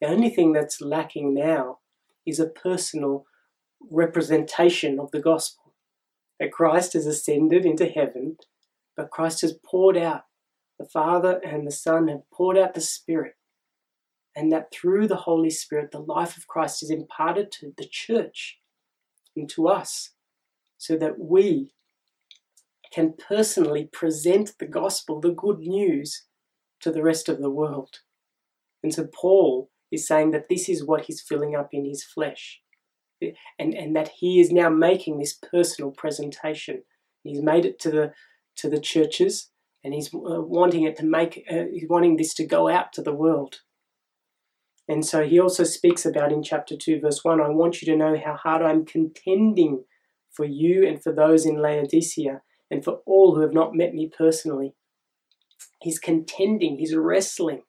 The 0.00 0.08
only 0.08 0.30
thing 0.30 0.52
that's 0.52 0.80
lacking 0.80 1.34
now 1.34 1.78
is 2.26 2.40
a 2.40 2.48
personal 2.48 3.24
representation 3.90 4.98
of 4.98 5.10
the 5.10 5.20
gospel 5.20 5.59
that 6.40 6.50
Christ 6.50 6.94
has 6.94 7.06
ascended 7.06 7.66
into 7.66 7.86
heaven, 7.86 8.38
but 8.96 9.10
Christ 9.10 9.42
has 9.42 9.54
poured 9.64 9.96
out, 9.96 10.22
the 10.78 10.86
Father 10.86 11.38
and 11.44 11.66
the 11.66 11.70
Son 11.70 12.08
have 12.08 12.28
poured 12.32 12.56
out 12.56 12.74
the 12.74 12.80
Spirit, 12.80 13.34
and 14.34 14.50
that 14.50 14.72
through 14.72 15.06
the 15.06 15.16
Holy 15.16 15.50
Spirit, 15.50 15.90
the 15.92 15.98
life 15.98 16.38
of 16.38 16.48
Christ 16.48 16.82
is 16.82 16.90
imparted 16.90 17.52
to 17.52 17.74
the 17.76 17.86
church 17.86 18.58
and 19.36 19.48
to 19.50 19.68
us, 19.68 20.12
so 20.78 20.96
that 20.96 21.18
we 21.20 21.72
can 22.90 23.12
personally 23.12 23.88
present 23.92 24.54
the 24.58 24.66
gospel, 24.66 25.20
the 25.20 25.30
good 25.32 25.60
news, 25.60 26.24
to 26.80 26.90
the 26.90 27.02
rest 27.02 27.28
of 27.28 27.40
the 27.40 27.50
world. 27.50 27.98
And 28.82 28.94
so 28.94 29.06
Paul 29.12 29.70
is 29.92 30.06
saying 30.06 30.30
that 30.30 30.48
this 30.48 30.68
is 30.70 30.84
what 30.84 31.04
he's 31.04 31.20
filling 31.20 31.54
up 31.54 31.68
in 31.72 31.84
his 31.84 32.02
flesh 32.02 32.62
and, 33.58 33.74
and 33.74 33.94
that 33.96 34.08
he 34.18 34.40
is 34.40 34.50
now 34.50 34.68
making 34.68 35.18
this 35.18 35.34
personal 35.34 35.90
presentation. 35.90 36.82
He's 37.22 37.42
made 37.42 37.64
it 37.64 37.78
to 37.80 37.90
the 37.90 38.12
to 38.56 38.68
the 38.68 38.80
churches, 38.80 39.50
and 39.84 39.94
he's 39.94 40.12
uh, 40.14 40.42
wanting 40.42 40.84
it 40.84 40.96
to 40.96 41.04
make 41.04 41.44
uh, 41.50 41.64
he's 41.72 41.88
wanting 41.88 42.16
this 42.16 42.34
to 42.34 42.46
go 42.46 42.68
out 42.68 42.92
to 42.94 43.02
the 43.02 43.14
world. 43.14 43.60
And 44.88 45.06
so 45.06 45.24
he 45.24 45.38
also 45.38 45.62
speaks 45.62 46.04
about 46.04 46.32
in 46.32 46.42
chapter 46.42 46.76
2, 46.76 46.98
verse 47.00 47.22
1 47.22 47.40
I 47.40 47.48
want 47.50 47.80
you 47.80 47.86
to 47.92 47.96
know 47.96 48.20
how 48.22 48.34
hard 48.34 48.60
I'm 48.60 48.84
contending 48.84 49.84
for 50.32 50.44
you 50.44 50.84
and 50.86 51.00
for 51.00 51.12
those 51.12 51.46
in 51.46 51.62
Laodicea 51.62 52.42
and 52.72 52.82
for 52.82 53.00
all 53.06 53.34
who 53.36 53.42
have 53.42 53.52
not 53.52 53.74
met 53.74 53.94
me 53.94 54.10
personally. 54.16 54.74
He's 55.80 56.00
contending, 56.00 56.78
he's 56.78 56.94
wrestling 56.94 57.62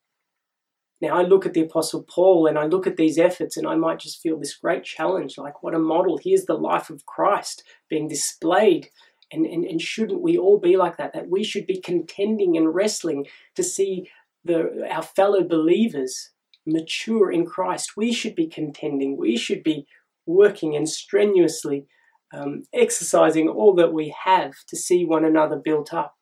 now 1.01 1.17
I 1.17 1.23
look 1.23 1.45
at 1.45 1.53
the 1.53 1.61
Apostle 1.61 2.03
Paul 2.03 2.45
and 2.45 2.59
I 2.59 2.65
look 2.65 2.85
at 2.85 2.95
these 2.95 3.17
efforts 3.17 3.57
and 3.57 3.67
I 3.67 3.75
might 3.75 3.99
just 3.99 4.21
feel 4.21 4.37
this 4.37 4.55
great 4.55 4.83
challenge 4.83 5.37
like, 5.37 5.63
what 5.63 5.73
a 5.73 5.79
model. 5.79 6.19
Here's 6.23 6.45
the 6.45 6.53
life 6.53 6.89
of 6.89 7.05
Christ 7.05 7.63
being 7.89 8.07
displayed. 8.07 8.89
And, 9.31 9.45
and, 9.45 9.63
and 9.63 9.81
shouldn't 9.81 10.21
we 10.21 10.37
all 10.37 10.59
be 10.59 10.77
like 10.77 10.97
that? 10.97 11.13
That 11.13 11.29
we 11.29 11.43
should 11.43 11.65
be 11.65 11.79
contending 11.79 12.55
and 12.55 12.75
wrestling 12.75 13.25
to 13.55 13.63
see 13.63 14.09
the, 14.43 14.87
our 14.91 15.01
fellow 15.01 15.43
believers 15.43 16.31
mature 16.67 17.31
in 17.31 17.45
Christ. 17.45 17.97
We 17.97 18.11
should 18.11 18.35
be 18.35 18.47
contending. 18.47 19.17
We 19.17 19.37
should 19.37 19.63
be 19.63 19.87
working 20.27 20.75
and 20.75 20.87
strenuously 20.87 21.87
um, 22.33 22.63
exercising 22.73 23.47
all 23.47 23.73
that 23.75 23.93
we 23.93 24.13
have 24.23 24.53
to 24.67 24.77
see 24.77 25.03
one 25.03 25.25
another 25.25 25.55
built 25.55 25.93
up. 25.93 26.15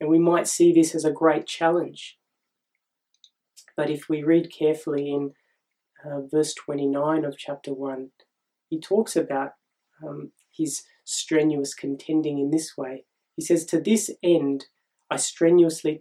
And 0.00 0.10
we 0.10 0.18
might 0.18 0.46
see 0.46 0.72
this 0.72 0.94
as 0.94 1.04
a 1.04 1.10
great 1.10 1.46
challenge. 1.46 2.18
But 3.78 3.90
if 3.90 4.08
we 4.08 4.24
read 4.24 4.52
carefully 4.52 5.08
in 5.08 5.34
uh, 6.04 6.22
verse 6.28 6.52
29 6.52 7.24
of 7.24 7.38
chapter 7.38 7.72
1, 7.72 8.10
he 8.68 8.80
talks 8.80 9.14
about 9.14 9.52
um, 10.04 10.32
his 10.52 10.82
strenuous 11.04 11.74
contending 11.74 12.40
in 12.40 12.50
this 12.50 12.76
way. 12.76 13.04
He 13.36 13.42
says, 13.44 13.64
To 13.66 13.80
this 13.80 14.10
end 14.20 14.64
I 15.12 15.16
strenuously 15.16 16.00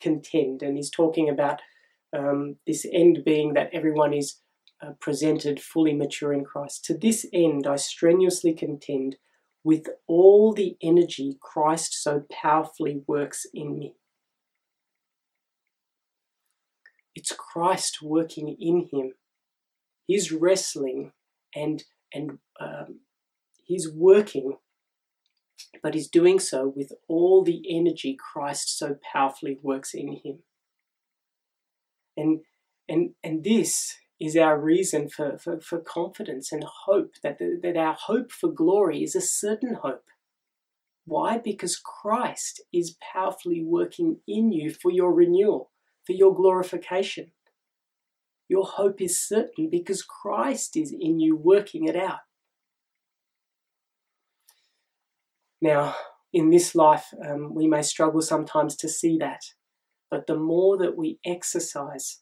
contend. 0.00 0.62
And 0.62 0.76
he's 0.76 0.88
talking 0.88 1.28
about 1.28 1.60
um, 2.16 2.58
this 2.64 2.86
end 2.92 3.24
being 3.26 3.54
that 3.54 3.70
everyone 3.72 4.14
is 4.14 4.36
uh, 4.80 4.92
presented 5.00 5.60
fully 5.60 5.94
mature 5.94 6.32
in 6.32 6.44
Christ. 6.44 6.84
To 6.84 6.96
this 6.96 7.26
end 7.32 7.66
I 7.66 7.74
strenuously 7.74 8.54
contend 8.54 9.16
with 9.64 9.88
all 10.06 10.52
the 10.52 10.76
energy 10.80 11.38
Christ 11.40 12.00
so 12.00 12.22
powerfully 12.30 13.02
works 13.08 13.46
in 13.52 13.76
me. 13.76 13.96
It's 17.16 17.32
Christ 17.32 18.02
working 18.02 18.56
in 18.60 18.90
him. 18.92 19.14
He's 20.06 20.30
wrestling 20.30 21.12
and 21.54 21.82
and 22.12 22.38
um, 22.60 23.00
he's 23.64 23.90
working, 23.90 24.58
but 25.82 25.94
he's 25.94 26.08
doing 26.08 26.38
so 26.38 26.72
with 26.76 26.92
all 27.08 27.42
the 27.42 27.62
energy 27.68 28.16
Christ 28.16 28.78
so 28.78 28.96
powerfully 29.12 29.58
works 29.62 29.94
in 29.94 30.20
him. 30.22 30.40
And 32.18 32.40
and 32.86 33.14
and 33.24 33.42
this 33.42 33.96
is 34.20 34.36
our 34.36 34.58
reason 34.58 35.08
for, 35.08 35.38
for, 35.38 35.60
for 35.60 35.78
confidence 35.78 36.50
and 36.50 36.64
hope 36.64 37.16
that, 37.22 37.38
the, 37.38 37.60
that 37.62 37.76
our 37.76 37.92
hope 37.92 38.32
for 38.32 38.50
glory 38.50 39.02
is 39.02 39.14
a 39.14 39.20
certain 39.20 39.74
hope. 39.74 40.06
Why? 41.04 41.36
Because 41.36 41.76
Christ 41.76 42.62
is 42.72 42.96
powerfully 43.12 43.62
working 43.62 44.20
in 44.26 44.52
you 44.52 44.72
for 44.72 44.90
your 44.90 45.12
renewal 45.12 45.70
for 46.06 46.12
your 46.12 46.34
glorification. 46.34 47.32
Your 48.48 48.64
hope 48.64 49.00
is 49.00 49.20
certain 49.20 49.68
because 49.70 50.02
Christ 50.02 50.76
is 50.76 50.94
in 50.98 51.18
you 51.18 51.36
working 51.36 51.86
it 51.86 51.96
out. 51.96 52.20
Now, 55.60 55.96
in 56.32 56.50
this 56.50 56.74
life, 56.74 57.06
um, 57.26 57.54
we 57.54 57.66
may 57.66 57.82
struggle 57.82 58.20
sometimes 58.22 58.76
to 58.76 58.88
see 58.88 59.18
that, 59.18 59.40
but 60.10 60.26
the 60.26 60.36
more 60.36 60.76
that 60.78 60.96
we 60.96 61.18
exercise 61.24 62.20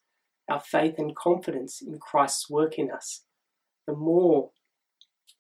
our 0.49 0.61
faith 0.61 0.95
and 0.99 1.14
confidence 1.17 1.83
in 1.83 1.99
Christ's 1.99 2.49
work 2.49 2.79
in 2.79 2.91
us, 2.91 3.25
the 3.87 3.95
more 3.95 4.50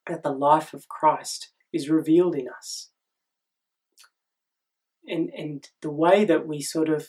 that 0.06 0.22
the 0.22 0.32
life 0.32 0.74
of 0.74 0.88
Christ 0.88 1.52
is 1.72 1.88
revealed 1.88 2.34
in 2.34 2.46
us. 2.48 2.90
And, 5.06 5.30
and 5.36 5.66
the 5.80 5.90
way 5.90 6.24
that 6.24 6.46
we 6.46 6.60
sort 6.60 6.88
of 6.88 7.08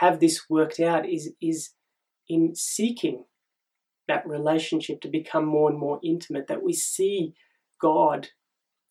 have 0.00 0.18
this 0.18 0.48
worked 0.48 0.80
out 0.80 1.06
is 1.06 1.32
is 1.42 1.70
in 2.28 2.54
seeking 2.54 3.24
that 4.08 4.26
relationship 4.26 5.00
to 5.02 5.08
become 5.08 5.44
more 5.44 5.70
and 5.70 5.78
more 5.78 6.00
intimate 6.02 6.46
that 6.48 6.62
we 6.62 6.72
see 6.72 7.34
God 7.80 8.28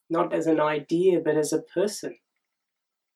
not 0.10 0.34
as 0.34 0.46
an 0.46 0.60
idea 0.60 1.20
but 1.20 1.36
as 1.36 1.52
a 1.52 1.62
person 1.62 2.18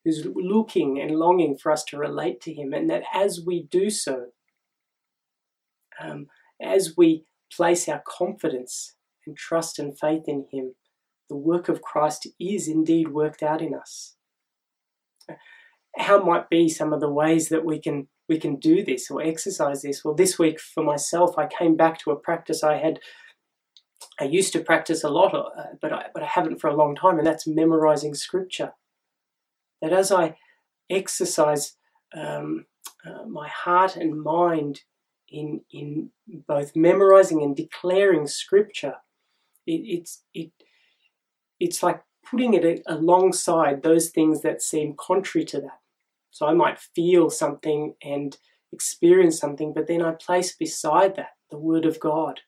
who's 0.03 0.25
looking 0.35 0.99
and 0.99 1.15
longing 1.15 1.55
for 1.55 1.71
us 1.71 1.83
to 1.85 1.97
relate 1.97 2.41
to 2.41 2.53
him. 2.53 2.73
And 2.73 2.89
that 2.89 3.03
as 3.13 3.39
we 3.45 3.67
do 3.69 3.89
so 3.89 4.27
um, 6.03 6.27
as 6.61 6.95
we 6.97 7.25
place 7.55 7.87
our 7.87 8.01
confidence 8.05 8.95
and 9.27 9.37
trust 9.37 9.77
and 9.77 9.97
faith 9.97 10.23
in 10.27 10.47
him 10.51 10.73
the 11.29 11.37
work 11.37 11.69
of 11.69 11.81
Christ 11.81 12.27
is 12.39 12.67
indeed 12.67 13.09
worked 13.09 13.43
out 13.43 13.61
in 13.61 13.75
us 13.75 14.15
how 15.97 16.23
might 16.23 16.49
be 16.49 16.69
some 16.69 16.93
of 16.93 16.99
the 16.99 17.09
ways 17.09 17.49
that 17.49 17.65
we 17.65 17.79
can 17.79 18.07
we 18.29 18.39
can 18.39 18.55
do 18.55 18.83
this 18.83 19.11
or 19.11 19.21
exercise 19.21 19.81
this? 19.81 20.03
Well 20.03 20.15
this 20.15 20.39
week 20.39 20.59
for 20.59 20.83
myself 20.83 21.37
i 21.37 21.47
came 21.47 21.75
back 21.75 21.99
to 21.99 22.11
a 22.11 22.15
practice 22.15 22.63
i 22.63 22.77
had 22.77 22.99
i 24.19 24.23
used 24.23 24.53
to 24.53 24.59
practice 24.59 25.03
a 25.03 25.09
lot 25.09 25.33
uh, 25.35 25.75
but 25.81 25.93
i 25.93 26.05
but 26.13 26.23
i 26.23 26.27
haven't 26.27 26.59
for 26.59 26.69
a 26.69 26.75
long 26.75 26.95
time 26.95 27.17
and 27.17 27.27
that's 27.27 27.47
memorizing 27.47 28.13
scripture. 28.13 28.73
That 29.81 29.93
as 29.93 30.11
i 30.11 30.35
exercise 30.89 31.75
um, 32.15 32.65
uh, 33.05 33.25
my 33.25 33.47
heart 33.47 33.95
and 33.95 34.21
mind 34.21 34.81
in 35.29 35.61
in 35.71 36.09
both 36.47 36.75
memorizing 36.75 37.41
and 37.41 37.55
declaring 37.55 38.27
scripture 38.27 38.95
it, 39.65 39.81
it's 39.85 40.23
it 40.33 40.51
it's 41.59 41.81
like 41.81 42.03
putting 42.29 42.53
it 42.53 42.81
alongside 42.87 43.83
those 43.83 44.09
things 44.09 44.41
that 44.41 44.61
seem 44.61 44.95
contrary 44.97 45.45
to 45.45 45.61
that 45.61 45.79
so 46.33 46.47
I 46.47 46.53
might 46.53 46.79
feel 46.79 47.29
something 47.29 47.93
and 48.03 48.35
experience 48.71 49.37
something, 49.37 49.71
but 49.71 49.87
then 49.87 50.01
I 50.01 50.13
place 50.13 50.55
beside 50.55 51.15
that 51.15 51.35
the 51.51 51.59
Word 51.59 51.85
of 51.85 51.99
God. 51.99 52.39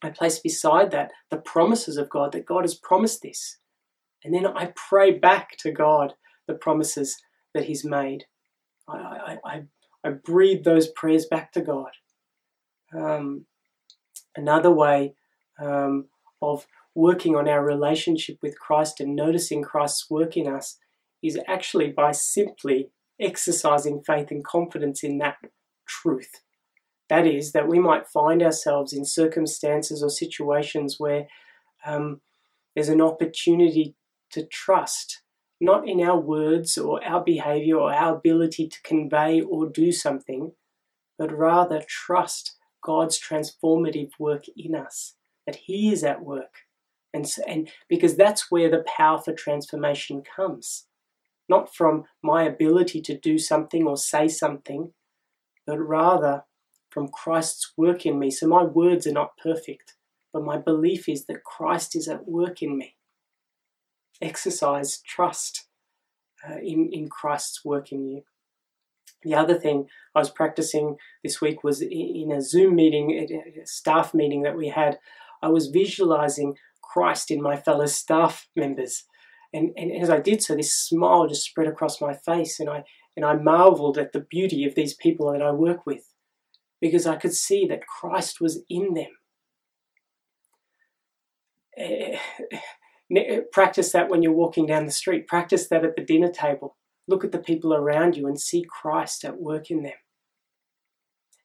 I 0.00 0.10
place 0.10 0.38
beside 0.38 0.92
that 0.92 1.10
the 1.28 1.38
promises 1.38 1.96
of 1.96 2.08
God, 2.08 2.30
that 2.32 2.46
God 2.46 2.62
has 2.62 2.76
promised 2.76 3.20
this. 3.20 3.58
And 4.24 4.32
then 4.32 4.46
I 4.46 4.72
pray 4.76 5.10
back 5.10 5.56
to 5.58 5.72
God 5.72 6.14
the 6.46 6.54
promises 6.54 7.20
that 7.52 7.64
He's 7.64 7.84
made. 7.84 8.26
I, 8.88 8.96
I, 8.96 9.36
I, 9.44 9.62
I 10.04 10.10
breathe 10.10 10.62
those 10.62 10.86
prayers 10.86 11.26
back 11.26 11.50
to 11.52 11.62
God. 11.62 11.90
Um, 12.96 13.46
another 14.36 14.70
way 14.70 15.14
um, 15.60 16.06
of 16.40 16.68
working 16.94 17.34
on 17.34 17.48
our 17.48 17.64
relationship 17.64 18.36
with 18.40 18.56
Christ 18.56 19.00
and 19.00 19.16
noticing 19.16 19.62
Christ's 19.62 20.08
work 20.08 20.36
in 20.36 20.46
us 20.46 20.78
is 21.22 21.38
actually 21.46 21.90
by 21.90 22.12
simply 22.12 22.90
exercising 23.20 24.02
faith 24.02 24.30
and 24.30 24.44
confidence 24.44 25.02
in 25.02 25.18
that 25.18 25.36
truth. 25.86 26.42
That 27.08 27.26
is, 27.26 27.52
that 27.52 27.68
we 27.68 27.78
might 27.78 28.08
find 28.08 28.42
ourselves 28.42 28.92
in 28.92 29.04
circumstances 29.04 30.02
or 30.02 30.08
situations 30.08 30.96
where 30.98 31.26
um, 31.84 32.20
there's 32.74 32.88
an 32.88 33.02
opportunity 33.02 33.94
to 34.30 34.46
trust 34.46 35.22
not 35.60 35.86
in 35.88 36.00
our 36.00 36.18
words 36.18 36.76
or 36.76 37.04
our 37.04 37.22
behavior 37.22 37.76
or 37.76 37.94
our 37.94 38.16
ability 38.16 38.66
to 38.66 38.82
convey 38.82 39.40
or 39.40 39.68
do 39.68 39.92
something, 39.92 40.52
but 41.16 41.30
rather 41.30 41.80
trust 41.86 42.56
God's 42.82 43.20
transformative 43.20 44.10
work 44.18 44.46
in 44.56 44.74
us, 44.74 45.14
that 45.46 45.54
He 45.54 45.92
is 45.92 46.02
at 46.02 46.24
work. 46.24 46.62
And, 47.14 47.30
and 47.46 47.70
because 47.88 48.16
that's 48.16 48.50
where 48.50 48.70
the 48.70 48.84
power 48.96 49.18
for 49.18 49.32
transformation 49.32 50.22
comes. 50.22 50.86
Not 51.52 51.74
from 51.78 51.94
my 52.22 52.40
ability 52.44 53.00
to 53.02 53.18
do 53.18 53.34
something 53.38 53.86
or 53.86 53.96
say 54.12 54.26
something, 54.28 54.82
but 55.66 55.78
rather 55.78 56.44
from 56.88 57.08
Christ's 57.08 57.72
work 57.76 58.06
in 58.06 58.18
me. 58.18 58.30
So 58.30 58.46
my 58.46 58.62
words 58.62 59.06
are 59.06 59.18
not 59.20 59.36
perfect, 59.36 59.88
but 60.32 60.48
my 60.50 60.56
belief 60.56 61.08
is 61.14 61.26
that 61.26 61.44
Christ 61.44 61.94
is 61.94 62.08
at 62.08 62.26
work 62.26 62.62
in 62.62 62.78
me. 62.78 62.96
Exercise 64.30 65.02
trust 65.14 65.66
uh, 66.46 66.58
in, 66.72 66.88
in 66.90 67.08
Christ's 67.08 67.58
work 67.64 67.92
in 67.92 68.00
you. 68.10 68.22
The 69.22 69.34
other 69.34 69.58
thing 69.58 69.88
I 70.14 70.20
was 70.20 70.30
practicing 70.30 70.96
this 71.22 71.40
week 71.40 71.62
was 71.62 71.82
in 71.82 72.32
a 72.32 72.40
Zoom 72.40 72.74
meeting, 72.76 73.06
a 73.62 73.66
staff 73.66 74.14
meeting 74.14 74.42
that 74.42 74.56
we 74.56 74.68
had, 74.68 74.98
I 75.42 75.48
was 75.48 75.66
visualizing 75.68 76.56
Christ 76.82 77.30
in 77.30 77.42
my 77.42 77.56
fellow 77.56 77.86
staff 77.86 78.48
members. 78.56 79.04
And, 79.52 79.72
and 79.76 79.92
as 79.92 80.08
I 80.08 80.20
did 80.20 80.42
so, 80.42 80.56
this 80.56 80.72
smile 80.72 81.26
just 81.26 81.44
spread 81.44 81.68
across 81.68 82.00
my 82.00 82.14
face, 82.14 82.58
and 82.58 82.70
I, 82.70 82.84
and 83.16 83.24
I 83.24 83.34
marveled 83.34 83.98
at 83.98 84.12
the 84.12 84.20
beauty 84.20 84.64
of 84.64 84.74
these 84.74 84.94
people 84.94 85.30
that 85.32 85.42
I 85.42 85.50
work 85.52 85.84
with 85.84 86.08
because 86.80 87.06
I 87.06 87.16
could 87.16 87.34
see 87.34 87.66
that 87.66 87.86
Christ 87.86 88.40
was 88.40 88.62
in 88.68 88.94
them. 88.94 89.10
Eh, 91.76 92.16
eh, 93.16 93.40
practice 93.52 93.92
that 93.92 94.08
when 94.08 94.22
you're 94.22 94.32
walking 94.32 94.66
down 94.66 94.86
the 94.86 94.92
street, 94.92 95.28
practice 95.28 95.68
that 95.68 95.84
at 95.84 95.96
the 95.96 96.04
dinner 96.04 96.30
table. 96.30 96.76
Look 97.06 97.24
at 97.24 97.32
the 97.32 97.38
people 97.38 97.74
around 97.74 98.16
you 98.16 98.26
and 98.26 98.40
see 98.40 98.64
Christ 98.68 99.24
at 99.24 99.40
work 99.40 99.70
in 99.70 99.82
them. 99.82 99.92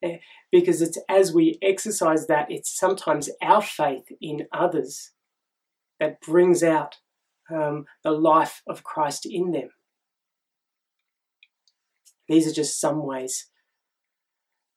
Eh, 0.04 0.18
because 0.52 0.82
it's 0.82 0.98
as 1.10 1.34
we 1.34 1.58
exercise 1.62 2.28
that, 2.28 2.52
it's 2.52 2.76
sometimes 2.76 3.30
our 3.42 3.62
faith 3.62 4.12
in 4.22 4.48
others 4.52 5.12
that 6.00 6.22
brings 6.22 6.64
out 6.64 6.98
um, 7.54 7.86
the 8.04 8.12
life 8.12 8.62
of 8.68 8.84
Christ 8.84 9.26
in 9.26 9.52
them. 9.52 9.70
These 12.28 12.48
are 12.48 12.54
just 12.54 12.80
some 12.80 13.06
ways. 13.06 13.48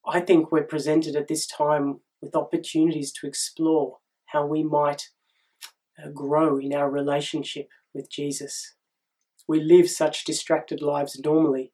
I 0.06 0.20
think 0.20 0.50
we're 0.50 0.62
presented 0.62 1.16
at 1.16 1.28
this 1.28 1.46
time 1.46 2.00
with 2.22 2.36
opportunities 2.36 3.12
to 3.12 3.26
explore 3.26 3.98
how 4.26 4.46
we 4.46 4.62
might 4.62 5.08
uh, 6.02 6.08
grow 6.08 6.58
in 6.58 6.72
our 6.72 6.90
relationship 6.90 7.68
with 7.92 8.10
Jesus 8.10 8.74
we 9.50 9.60
live 9.60 9.90
such 9.90 10.24
distracted 10.24 10.80
lives 10.80 11.20
normally. 11.24 11.72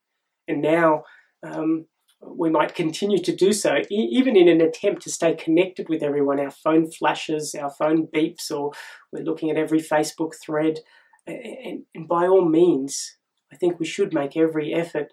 And 0.48 0.62
now 0.62 1.04
um, 1.42 1.88
we 2.20 2.50
might 2.50 2.74
continue 2.74 3.18
to 3.18 3.34
do 3.34 3.52
so, 3.52 3.76
e- 3.90 4.08
even 4.12 4.36
in 4.36 4.48
an 4.48 4.60
attempt 4.60 5.02
to 5.02 5.10
stay 5.10 5.34
connected 5.34 5.88
with 5.88 6.02
everyone. 6.02 6.40
Our 6.40 6.50
phone 6.50 6.90
flashes, 6.90 7.54
our 7.54 7.70
phone 7.70 8.06
beeps, 8.06 8.50
or 8.50 8.72
we're 9.12 9.24
looking 9.24 9.50
at 9.50 9.56
every 9.56 9.80
Facebook 9.80 10.32
thread. 10.44 10.80
And, 11.26 11.84
and 11.94 12.08
by 12.08 12.26
all 12.26 12.44
means, 12.44 13.16
I 13.52 13.56
think 13.56 13.78
we 13.78 13.86
should 13.86 14.14
make 14.14 14.36
every 14.36 14.72
effort 14.72 15.12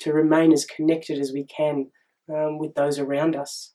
to 0.00 0.12
remain 0.12 0.52
as 0.52 0.64
connected 0.64 1.18
as 1.18 1.32
we 1.32 1.44
can 1.44 1.90
um, 2.32 2.58
with 2.58 2.74
those 2.74 2.98
around 2.98 3.36
us. 3.36 3.74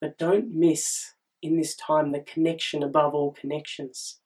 But 0.00 0.18
don't 0.18 0.54
miss 0.54 1.14
in 1.42 1.56
this 1.56 1.76
time 1.76 2.12
the 2.12 2.20
connection 2.20 2.82
above 2.82 3.14
all 3.14 3.32
connections. 3.32 4.18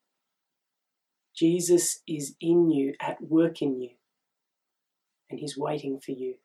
Jesus 1.36 2.00
is 2.06 2.36
in 2.40 2.70
you, 2.70 2.94
at 3.00 3.20
work 3.20 3.60
in 3.60 3.80
you, 3.80 3.90
and 5.28 5.40
He's 5.40 5.58
waiting 5.58 5.98
for 6.00 6.12
you. 6.12 6.36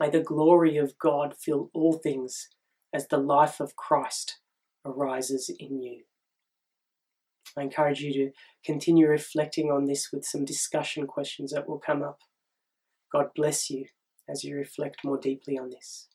May 0.00 0.08
the 0.08 0.22
glory 0.22 0.78
of 0.78 0.98
God 0.98 1.34
fill 1.38 1.70
all 1.74 1.92
things 1.92 2.48
as 2.92 3.06
the 3.06 3.18
life 3.18 3.60
of 3.60 3.76
Christ 3.76 4.38
arises 4.82 5.50
in 5.60 5.82
you. 5.82 6.04
I 7.54 7.62
encourage 7.62 8.00
you 8.00 8.12
to 8.14 8.30
continue 8.64 9.06
reflecting 9.06 9.70
on 9.70 9.84
this 9.84 10.08
with 10.10 10.24
some 10.24 10.46
discussion 10.46 11.06
questions 11.06 11.52
that 11.52 11.68
will 11.68 11.78
come 11.78 12.02
up. 12.02 12.20
God 13.12 13.26
bless 13.36 13.68
you 13.68 13.86
as 14.26 14.42
you 14.42 14.56
reflect 14.56 15.04
more 15.04 15.18
deeply 15.18 15.58
on 15.58 15.68
this. 15.68 16.08